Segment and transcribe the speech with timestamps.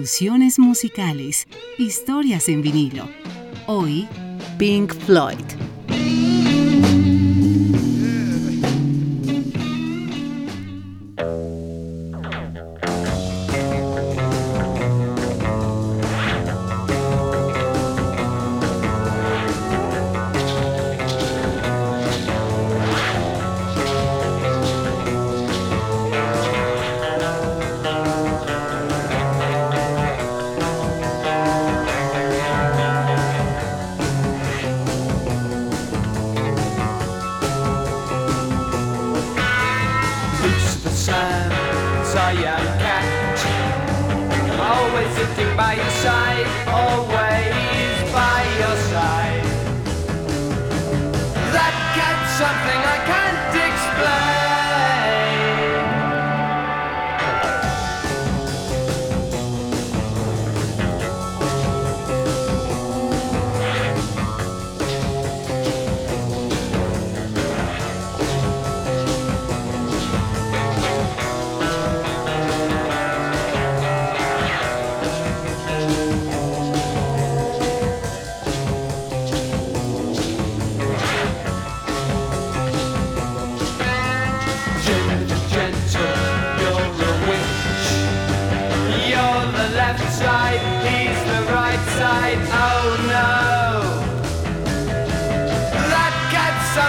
[0.00, 3.06] Revoluciones musicales, historias en vinilo.
[3.66, 4.08] Hoy,
[4.56, 5.44] Pink Floyd.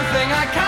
[0.02, 0.61] something I can't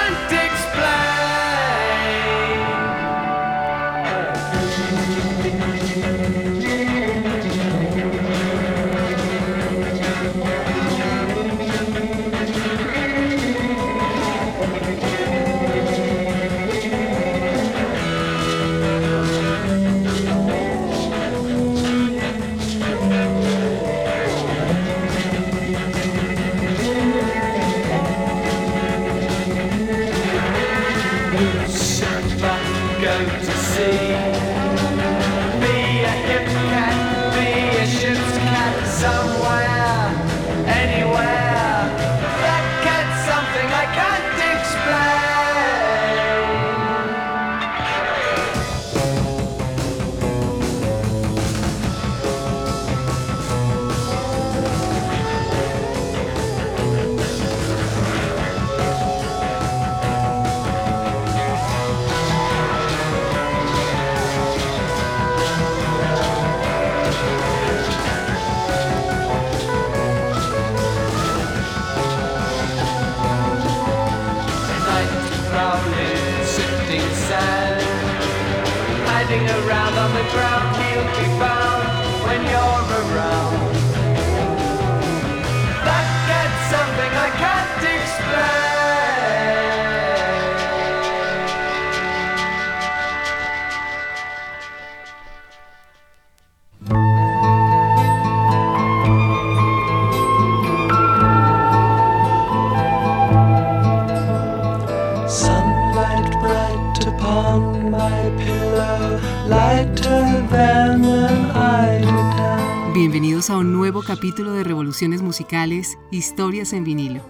[113.50, 117.22] a un nuevo capítulo de Revoluciones Musicales, Historias en vinilo.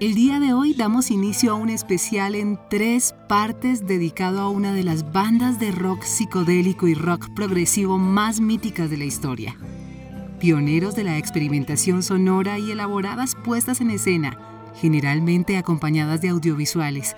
[0.00, 4.72] El día de hoy damos inicio a un especial en tres partes dedicado a una
[4.72, 9.58] de las bandas de rock psicodélico y rock progresivo más míticas de la historia.
[10.40, 14.38] Pioneros de la experimentación sonora y elaboradas puestas en escena,
[14.80, 17.14] generalmente acompañadas de audiovisuales.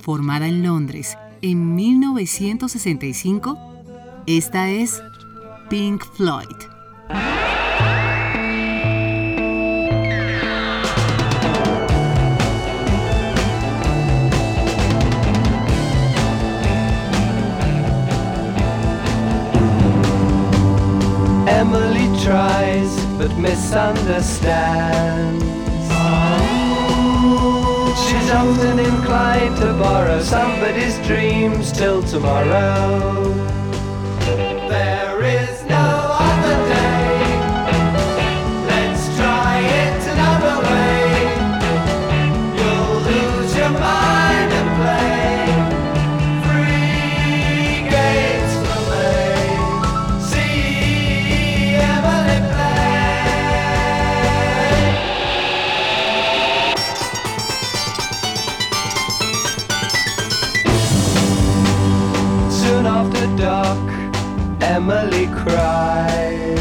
[0.00, 3.73] Formada en Londres en 1965,
[4.26, 5.02] esta es
[5.68, 6.46] Pink Floyd.
[21.46, 25.44] Emily tries but misunderstands.
[28.06, 33.63] She's often inclined to borrow somebody's dreams till tomorrow.
[64.86, 66.58] family cries.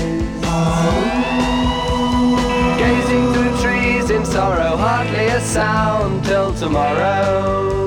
[2.77, 7.82] Gazing through trees in sorrow, hardly a sound till tomorrow.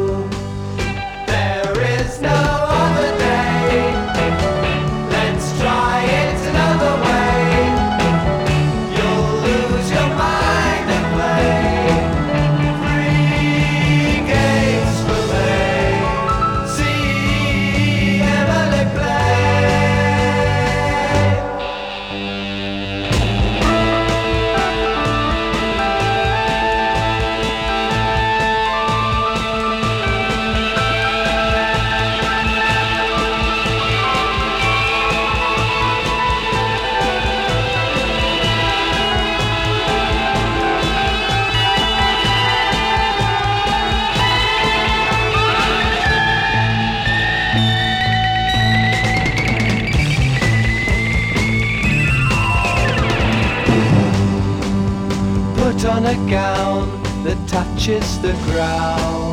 [57.87, 59.26] Touches the ground.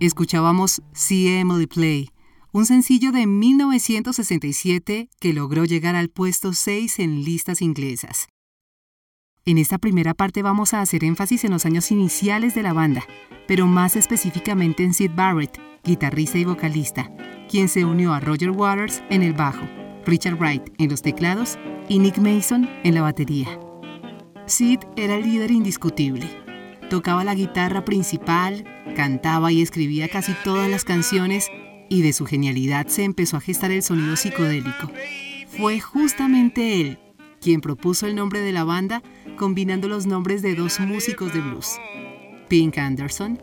[0.00, 2.10] Escuchábamos See Emily Play,
[2.52, 8.28] un sencillo de 1967 que logró llegar al puesto 6 en listas inglesas.
[9.44, 13.02] En esta primera parte vamos a hacer énfasis en los años iniciales de la banda,
[13.48, 17.10] pero más específicamente en Sid Barrett, guitarrista y vocalista,
[17.50, 19.66] quien se unió a Roger Waters en el bajo,
[20.06, 21.58] Richard Wright en los teclados
[21.88, 23.58] y Nick Mason en la batería.
[24.46, 26.47] Sid era el líder indiscutible.
[26.90, 28.64] Tocaba la guitarra principal,
[28.96, 31.50] cantaba y escribía casi todas las canciones
[31.90, 34.90] y de su genialidad se empezó a gestar el sonido psicodélico.
[35.58, 36.98] Fue justamente él
[37.40, 39.02] quien propuso el nombre de la banda
[39.36, 41.78] combinando los nombres de dos músicos de blues,
[42.48, 43.42] Pink Anderson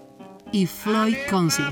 [0.52, 1.66] y Floyd Council.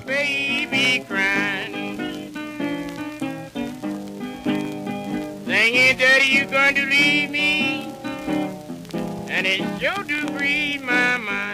[9.36, 11.53] And it's sure to grieve my mind.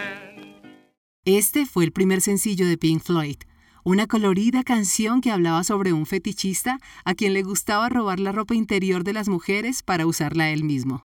[1.26, 3.36] Este fue el primer sencillo de Pink Floyd,
[3.84, 8.54] una colorida canción que hablaba sobre un fetichista a quien le gustaba robar la ropa
[8.54, 11.04] interior de las mujeres para usarla él mismo.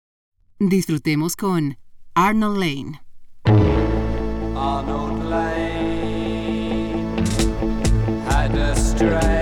[0.57, 1.77] Disfrutemos con
[2.13, 3.01] Arnold Lane.
[4.55, 5.75] Arnold Lane
[8.29, 9.34] a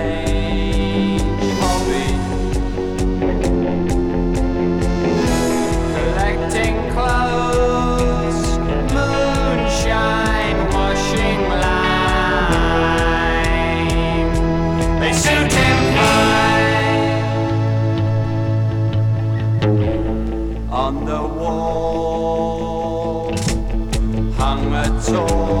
[25.04, 25.53] soul.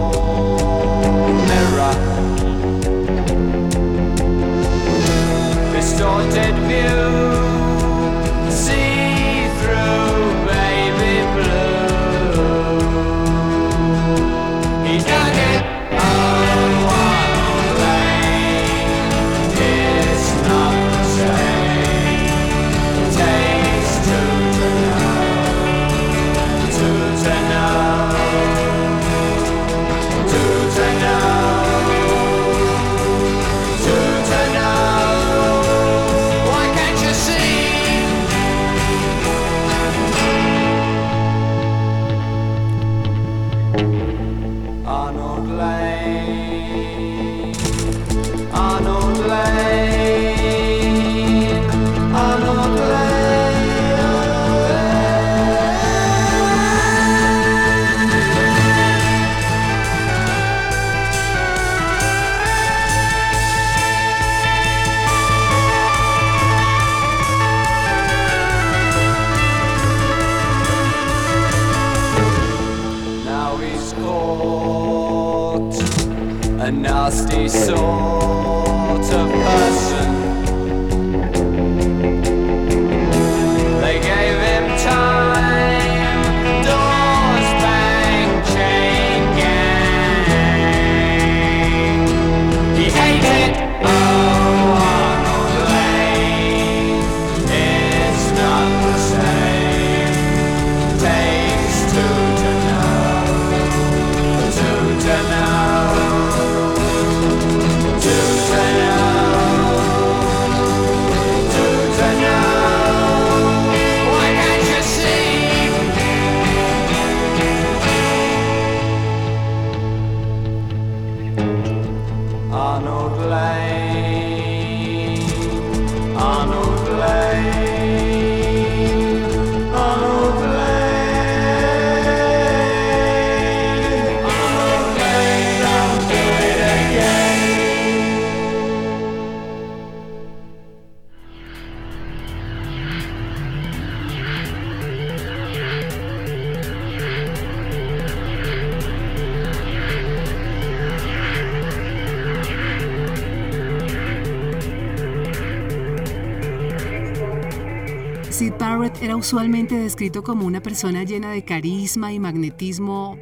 [159.72, 163.18] Descrito como una persona llena de carisma y magnetismo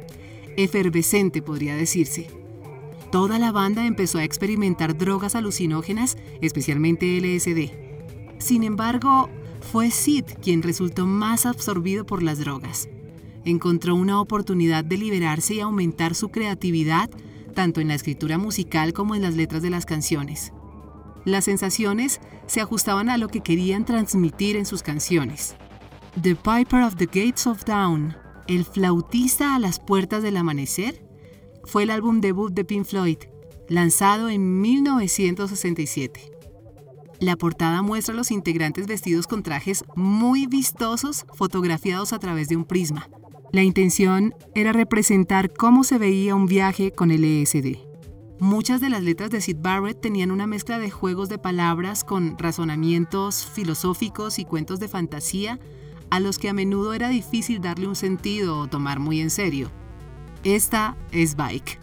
[0.57, 2.27] efervescente, podría decirse.
[3.11, 7.71] Toda la banda empezó a experimentar drogas alucinógenas, especialmente LSD.
[8.39, 9.29] Sin embargo,
[9.71, 12.89] fue Sid quien resultó más absorbido por las drogas.
[13.45, 17.09] Encontró una oportunidad de liberarse y aumentar su creatividad,
[17.53, 20.51] tanto en la escritura musical como en las letras de las canciones.
[21.25, 25.55] Las sensaciones se ajustaban a lo que querían transmitir en sus canciones.
[26.21, 28.15] The Piper of the Gates of Dawn,
[28.47, 31.03] El flautista a las puertas del amanecer,
[31.63, 33.17] fue el álbum debut de Pink Floyd,
[33.67, 36.31] lanzado en 1967.
[37.19, 42.57] La portada muestra a los integrantes vestidos con trajes muy vistosos fotografiados a través de
[42.57, 43.09] un prisma.
[43.51, 47.79] La intención era representar cómo se veía un viaje con el ESD.
[48.39, 52.37] Muchas de las letras de Sid Barrett tenían una mezcla de juegos de palabras con
[52.37, 55.59] razonamientos filosóficos y cuentos de fantasía
[56.13, 59.71] a los que a menudo era difícil darle un sentido o tomar muy en serio.
[60.43, 61.79] Esta es Bike.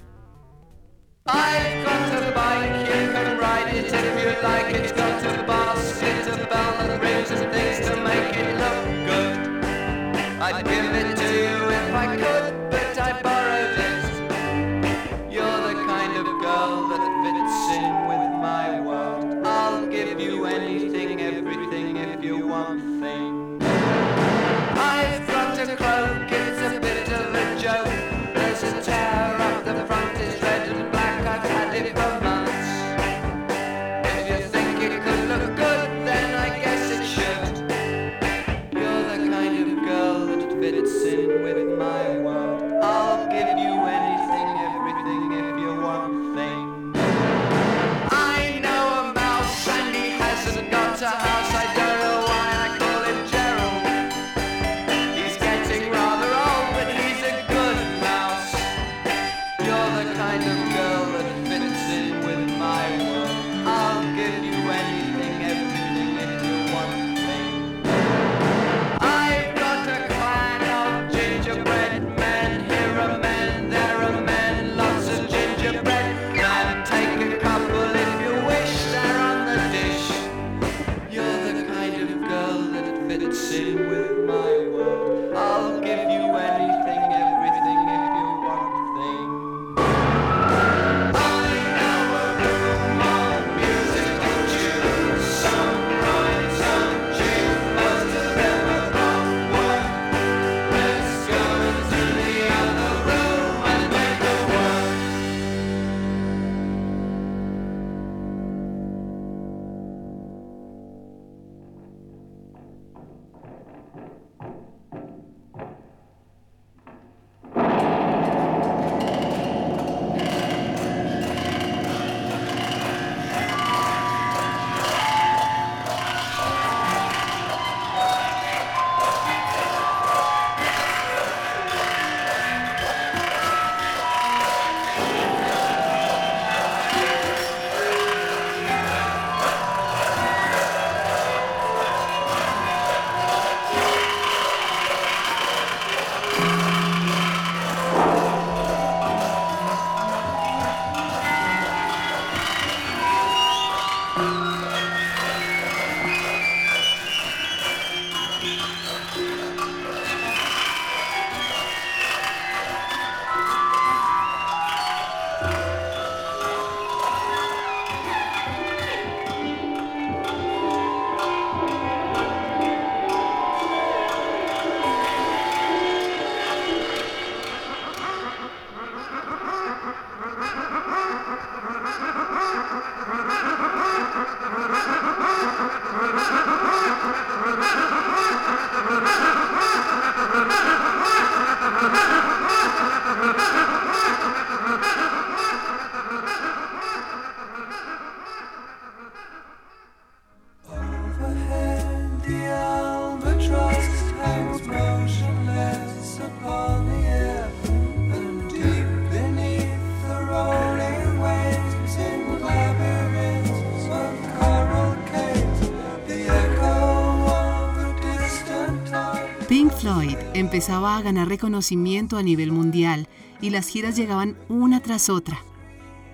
[220.34, 223.08] Empezaba a ganar reconocimiento a nivel mundial
[223.40, 225.38] y las giras llegaban una tras otra.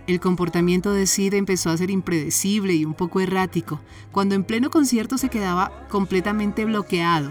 [0.06, 3.80] El comportamiento de Sid empezó a ser impredecible y un poco errático,
[4.12, 7.30] cuando en pleno concierto se quedaba completamente bloqueado,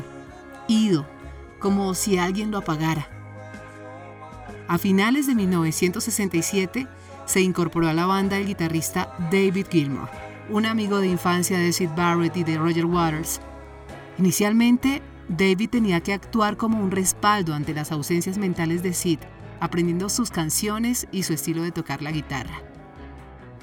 [0.68, 1.06] ido,
[1.60, 3.08] como si alguien lo apagara.
[4.68, 6.88] A finales de 1967
[7.26, 10.10] se incorporó a la banda el guitarrista David Gilmour,
[10.50, 13.40] un amigo de infancia de Sid Barrett y de Roger Waters.
[14.20, 19.20] Inicialmente, David tenía que actuar como un respaldo ante las ausencias mentales de Sid,
[19.60, 22.62] aprendiendo sus canciones y su estilo de tocar la guitarra.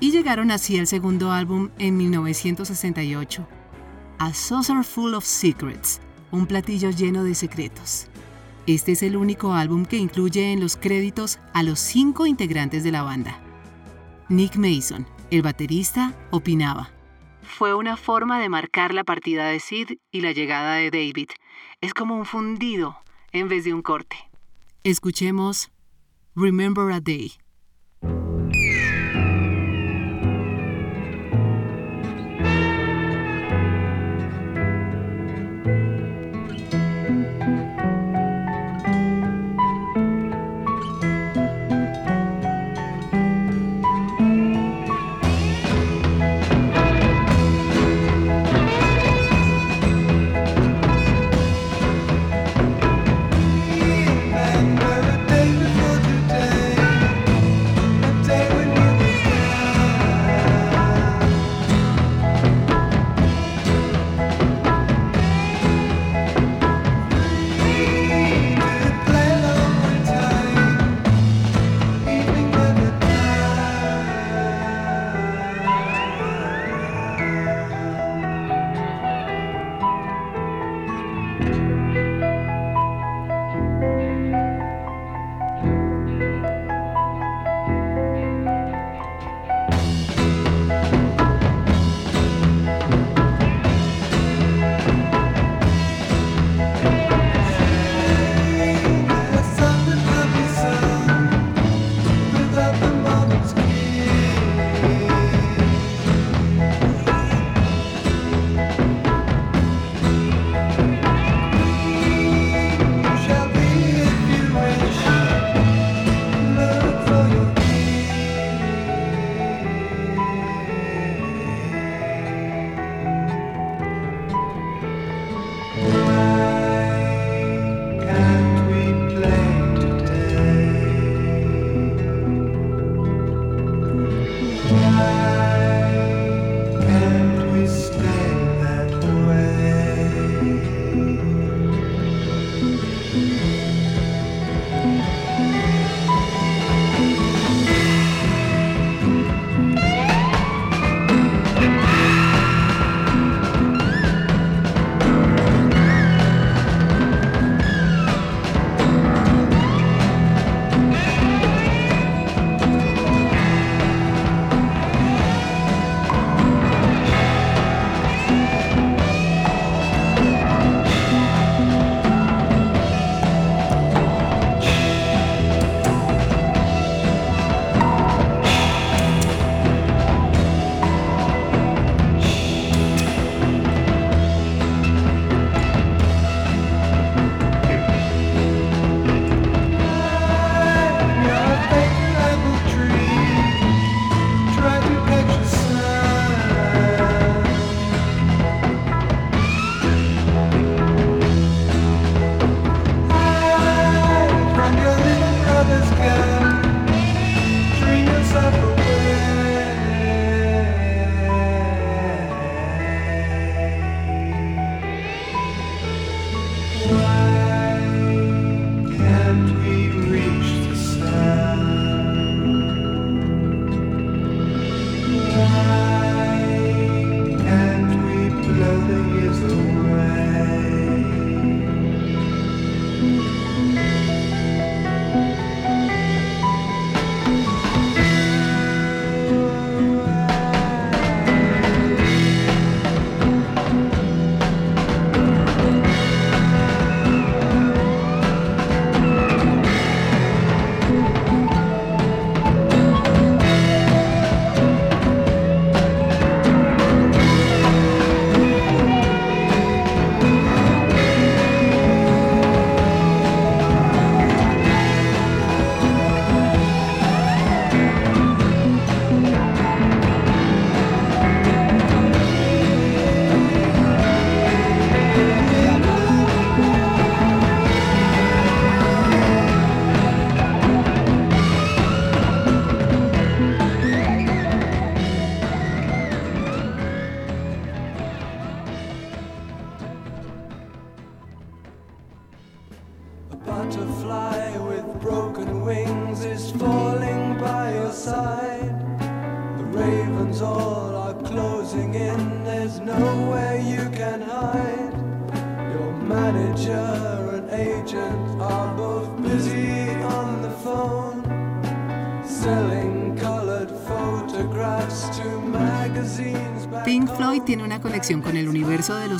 [0.00, 3.46] Y llegaron así al segundo álbum en 1968,
[4.18, 6.00] A Saucer Full of Secrets,
[6.32, 8.08] un platillo lleno de secretos.
[8.66, 12.92] Este es el único álbum que incluye en los créditos a los cinco integrantes de
[12.92, 13.38] la banda.
[14.28, 16.90] Nick Mason, el baterista, opinaba.
[17.42, 21.28] Fue una forma de marcar la partida de Sid y la llegada de David.
[21.80, 22.96] Es como un fundido
[23.32, 24.16] en vez de un corte.
[24.84, 25.70] Escuchemos
[26.34, 27.32] Remember a Day.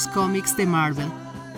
[0.08, 1.08] Cómics de Marvel.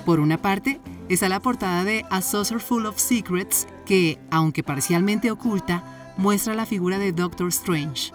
[0.05, 5.31] Por una parte, está la portada de A Saucer Full of Secrets, que, aunque parcialmente
[5.31, 8.13] oculta, muestra la figura de Doctor Strange.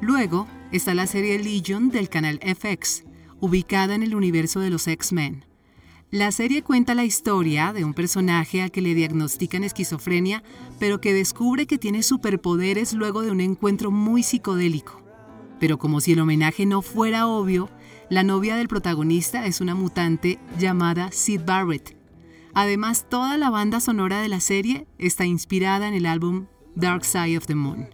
[0.00, 3.04] Luego está la serie Legion del canal FX,
[3.40, 5.44] ubicada en el universo de los X-Men.
[6.10, 10.42] La serie cuenta la historia de un personaje al que le diagnostican esquizofrenia,
[10.78, 15.02] pero que descubre que tiene superpoderes luego de un encuentro muy psicodélico.
[15.58, 17.68] Pero como si el homenaje no fuera obvio,
[18.10, 21.96] la novia del protagonista es una mutante llamada Sid Barrett.
[22.54, 27.36] Además, toda la banda sonora de la serie está inspirada en el álbum Dark Side
[27.36, 27.88] of the Moon.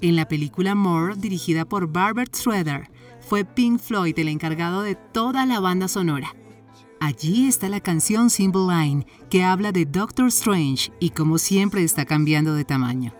[0.00, 5.44] En la película More, dirigida por Barbara Schroeder, fue Pink Floyd el encargado de toda
[5.46, 6.34] la banda sonora.
[7.00, 12.04] Allí está la canción Symbol Line, que habla de Doctor Strange y como siempre está
[12.04, 13.12] cambiando de tamaño.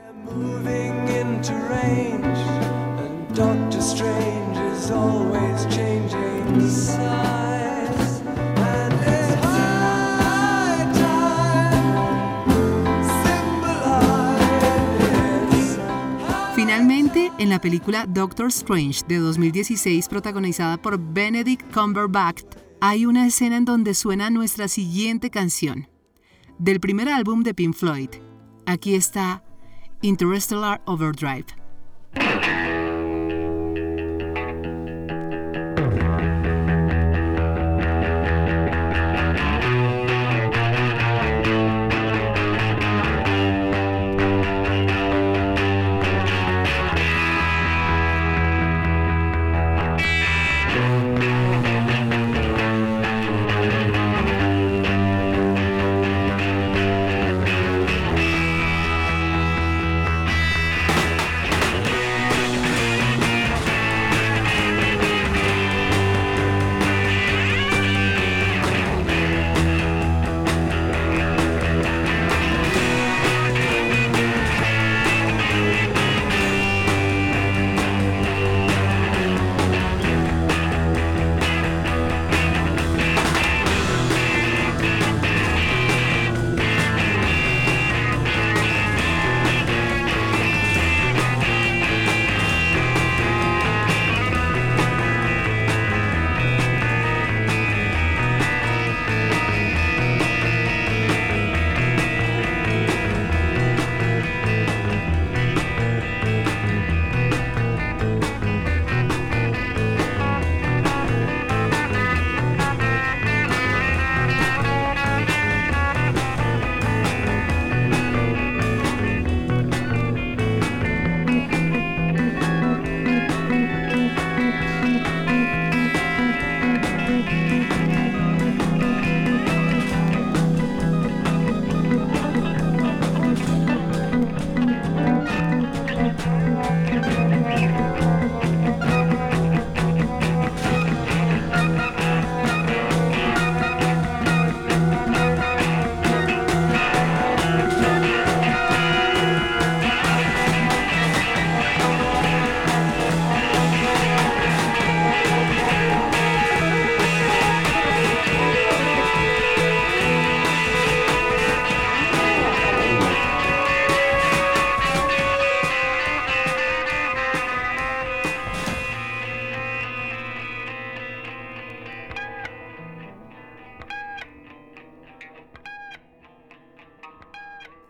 [16.54, 22.42] Finalmente, en la película Doctor Strange de 2016, protagonizada por Benedict Cumberbatch,
[22.80, 25.88] hay una escena en donde suena nuestra siguiente canción.
[26.58, 28.10] Del primer álbum de Pink Floyd,
[28.64, 29.42] aquí está
[30.02, 31.46] Interstellar Overdrive.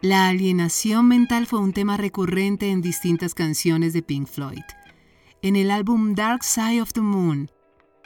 [0.08, 4.64] La alienación mental fue un tema recurrente en distintas canciones de Pink Floyd.
[5.42, 7.50] En el álbum Dark Side of the Moon,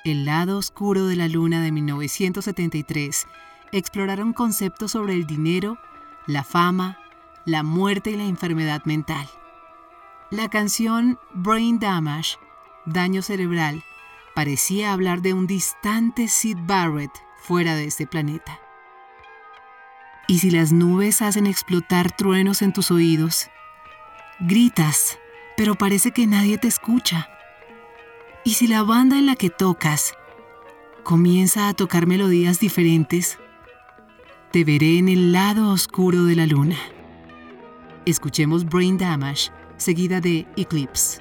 [0.03, 3.29] El lado oscuro de la luna de 1973,
[3.71, 5.79] exploraron conceptos sobre el dinero,
[6.27, 6.99] la fama,
[7.47, 9.29] la muerte y la enfermedad mental.
[10.33, 12.37] La canción Brain Damage,
[12.85, 13.85] Daño Cerebral,
[14.35, 17.13] parecía hablar de un distante Sid Barrett
[17.45, 18.59] fuera de este planeta.
[20.33, 23.51] ¿Y si las nubes hacen explotar truenos en tus oídos?
[24.41, 25.19] Gritas,
[25.59, 27.29] pero parece que nadie te escucha.
[28.43, 30.15] ¿Y si la banda en la que tocas
[31.03, 33.39] comienza a tocar melodías diferentes?
[34.53, 36.79] Te veré en el lado oscuro de la luna.
[38.07, 41.21] Escuchemos Brain Damage, seguida de Eclipse.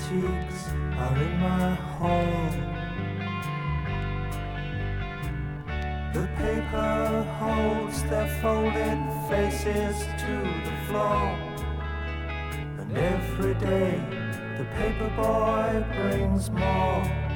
[0.00, 2.50] antiques are in my hall.
[6.12, 10.34] The paper holds their folded faces to
[10.64, 11.38] the floor.
[12.78, 14.00] And every day
[14.58, 17.29] the paper boy brings more.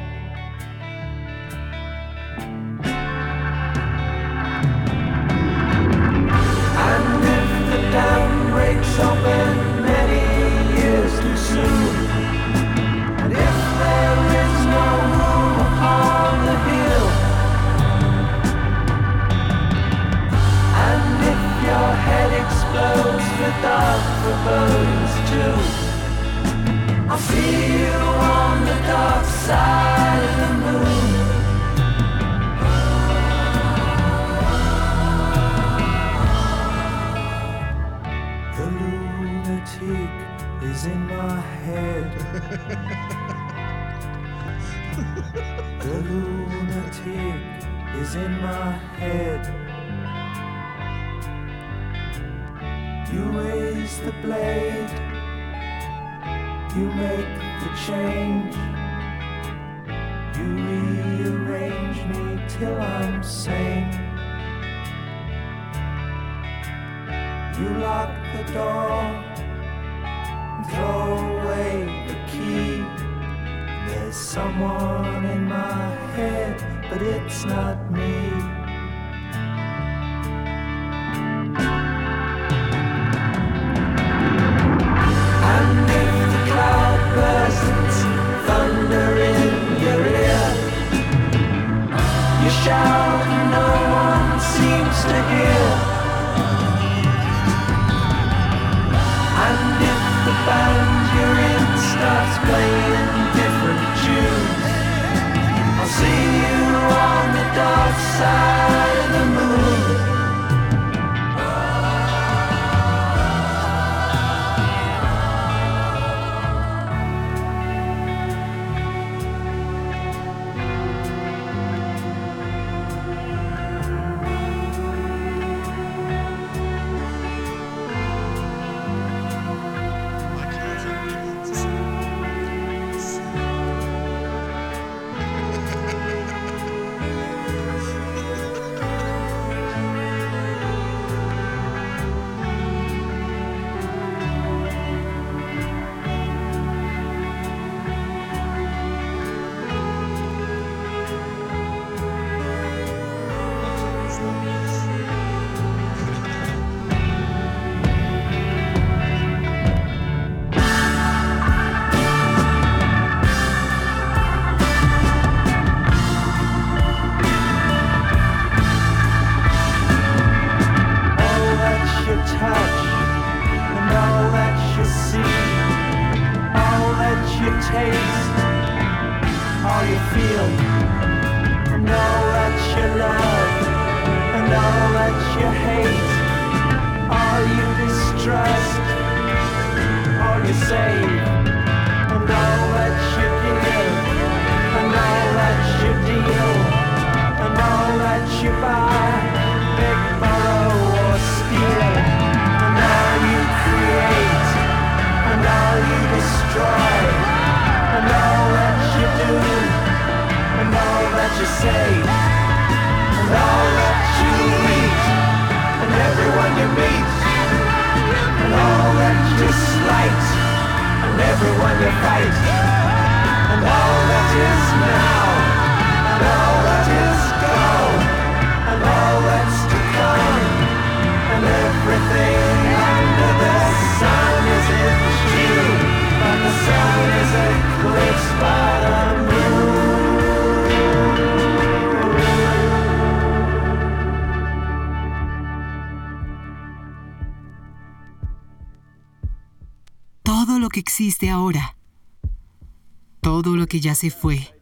[253.74, 254.54] Que ya se fue,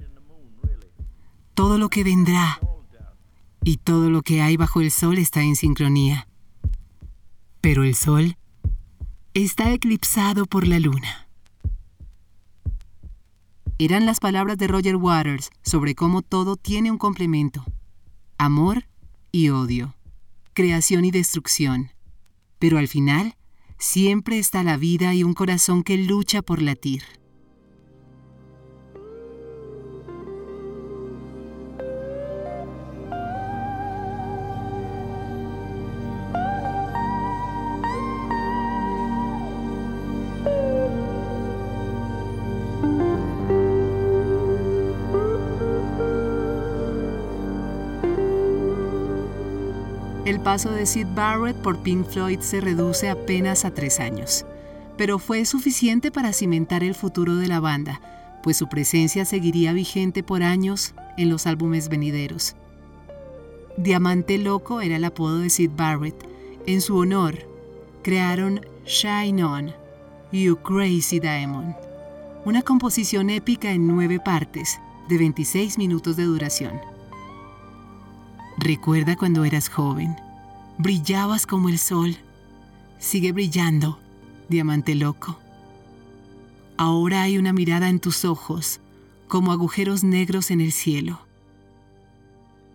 [1.53, 2.59] todo lo que vendrá
[3.63, 6.29] y todo lo que hay bajo el sol está en sincronía.
[7.61, 8.39] Pero el sol
[9.35, 11.29] está eclipsado por la luna.
[13.77, 17.67] Eran las palabras de Roger Waters sobre cómo todo tiene un complemento.
[18.39, 18.87] Amor
[19.31, 19.95] y odio,
[20.55, 21.91] creación y destrucción.
[22.59, 23.37] Pero al final,
[23.77, 27.03] siempre está la vida y un corazón que lucha por latir.
[50.33, 54.47] El paso de Sid Barrett por Pink Floyd se reduce apenas a tres años,
[54.97, 58.01] pero fue suficiente para cimentar el futuro de la banda,
[58.43, 62.57] pues su presencia seguiría vigente por años en los álbumes venideros.
[63.77, 66.27] Diamante Loco era el apodo de Sid Barrett.
[66.65, 67.37] En su honor,
[68.03, 69.75] crearon Shine On,
[70.33, 71.75] You Crazy Diamond,
[72.47, 76.92] una composición épica en nueve partes, de 26 minutos de duración.
[78.59, 80.17] Recuerda cuando eras joven.
[80.79, 82.17] Brillabas como el sol.
[82.99, 83.99] Sigue brillando,
[84.49, 85.39] diamante loco.
[86.77, 88.81] Ahora hay una mirada en tus ojos,
[89.29, 91.21] como agujeros negros en el cielo.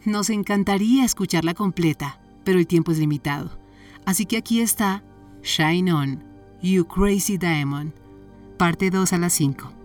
[0.05, 3.57] Nos encantaría escucharla completa, pero el tiempo es limitado.
[4.05, 5.03] Así que aquí está
[5.43, 6.23] Shine On,
[6.61, 7.93] You Crazy Diamond,
[8.57, 9.76] parte 2 a las 5.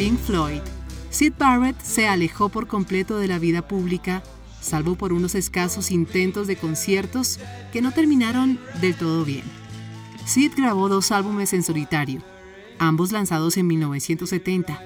[0.00, 0.62] Pink Floyd,
[1.10, 4.22] Sid Barrett se alejó por completo de la vida pública,
[4.62, 7.38] salvo por unos escasos intentos de conciertos
[7.70, 9.42] que no terminaron del todo bien.
[10.24, 12.22] Sid grabó dos álbumes en solitario,
[12.78, 14.82] ambos lanzados en 1970.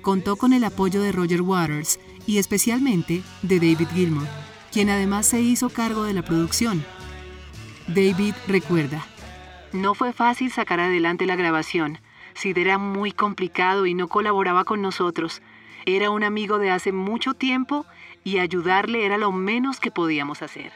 [0.00, 4.28] Contó con el apoyo de Roger Waters y especialmente de David Gilmour,
[4.72, 6.82] quien además se hizo cargo de la producción.
[7.86, 9.04] David recuerda,
[9.74, 11.98] no fue fácil sacar adelante la grabación.
[12.38, 15.42] Sid era muy complicado y no colaboraba con nosotros.
[15.86, 17.84] Era un amigo de hace mucho tiempo
[18.22, 20.70] y ayudarle era lo menos que podíamos hacer.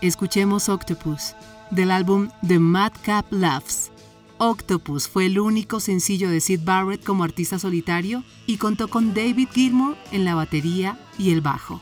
[0.00, 1.36] Escuchemos Octopus,
[1.70, 3.92] del álbum The Madcap Laughs.
[4.38, 9.48] Octopus fue el único sencillo de Sid Barrett como artista solitario y contó con David
[9.52, 11.80] Gilmour en la batería y el bajo.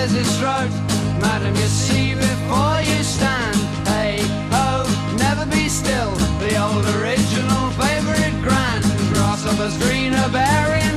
[0.00, 0.70] bears its throat.
[1.20, 3.56] Madam, you see before you stand.
[3.86, 4.20] Hey,
[4.50, 4.86] ho,
[5.18, 6.12] never be still.
[6.38, 8.82] The old original favorite grand.
[9.12, 10.89] Grasshoppers green, a berry.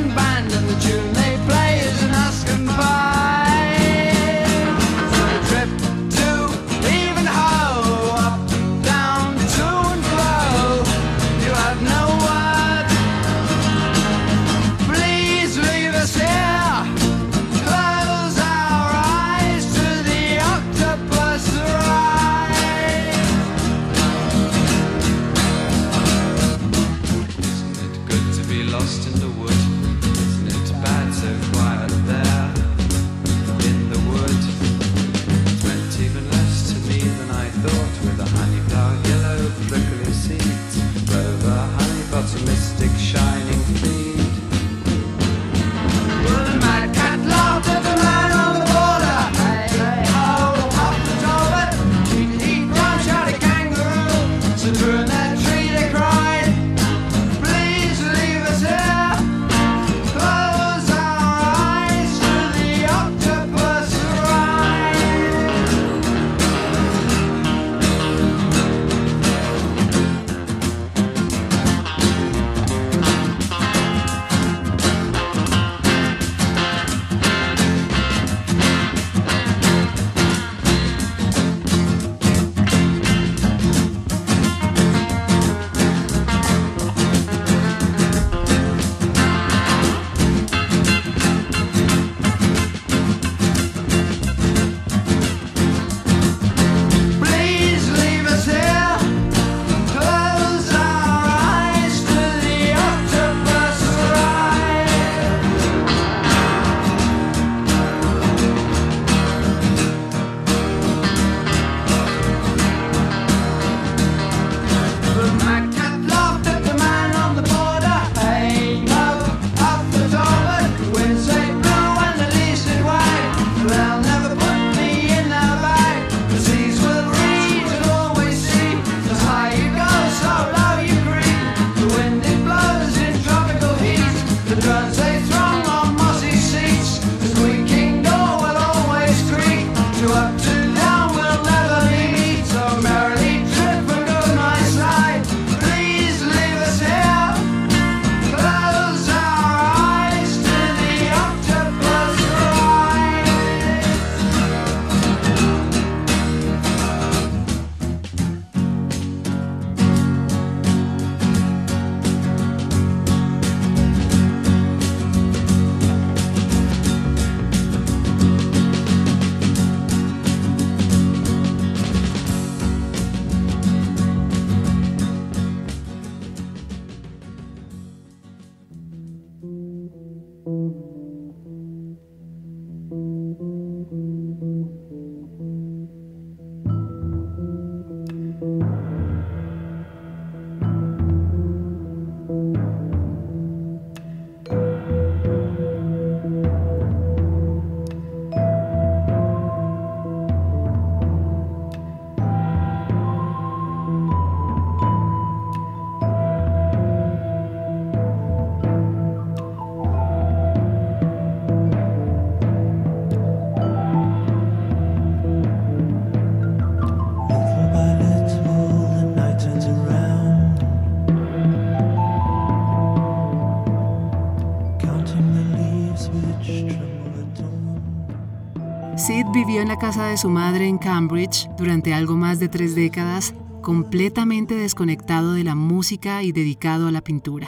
[229.53, 233.35] Vivió en la casa de su madre en Cambridge durante algo más de tres décadas,
[233.61, 237.47] completamente desconectado de la música y dedicado a la pintura.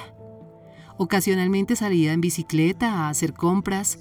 [0.99, 3.97] Ocasionalmente salía en bicicleta a hacer compras,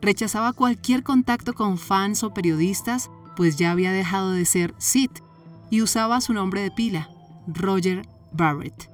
[0.00, 5.10] rechazaba cualquier contacto con fans o periodistas, pues ya había dejado de ser Sid
[5.68, 7.10] y usaba su nombre de pila,
[7.46, 8.88] Roger Barrett.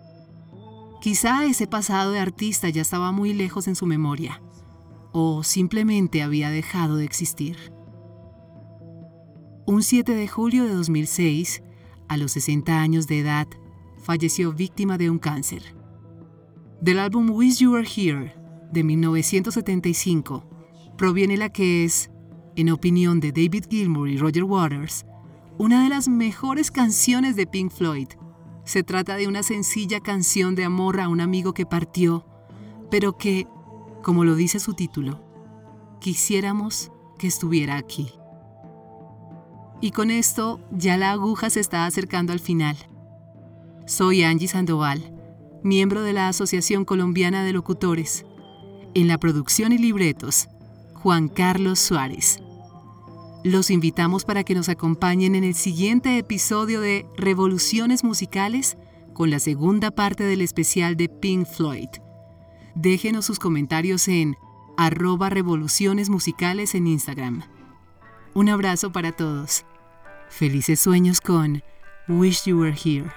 [1.01, 4.43] Quizá ese pasado de artista ya estaba muy lejos en su memoria,
[5.13, 7.78] o simplemente había dejado de existir.
[9.69, 11.63] Un 7 de julio de 2006,
[12.09, 13.47] a los 60 años de edad,
[14.03, 15.77] falleció víctima de un cáncer.
[16.81, 18.35] Del álbum Wish You Were Here,
[18.73, 20.49] de 1975,
[20.97, 22.11] proviene la que es,
[22.57, 25.05] en opinión de David Gilmour y Roger Waters,
[25.59, 28.09] una de las mejores canciones de Pink Floyd.
[28.65, 32.25] Se trata de una sencilla canción de amor a un amigo que partió,
[32.91, 33.47] pero que,
[34.03, 35.21] como lo dice su título,
[36.01, 38.18] quisiéramos que estuviera aquí.
[39.81, 42.77] Y con esto ya la aguja se está acercando al final.
[43.87, 45.13] Soy Angie Sandoval,
[45.63, 48.27] miembro de la Asociación Colombiana de Locutores.
[48.95, 50.49] En la producción y libretos,
[50.95, 52.41] Juan Carlos Suárez.
[53.45, 58.77] Los invitamos para que nos acompañen en el siguiente episodio de Revoluciones Musicales
[59.15, 61.89] con la segunda parte del especial de Pink Floyd.
[62.75, 64.37] Déjenos sus comentarios en
[64.77, 67.45] arroba revoluciones musicales en Instagram.
[68.35, 69.65] Un abrazo para todos.
[70.29, 71.63] Felices sueños con
[72.09, 73.11] Wish You Were Here.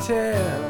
[0.00, 0.67] Tell